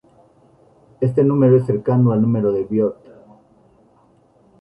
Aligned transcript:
Este 0.99 1.23
número 1.23 1.57
es 1.57 1.67
cercano 1.67 2.11
al 2.11 2.23
número 2.23 2.51
de 2.51 2.63
Biot. 2.63 2.97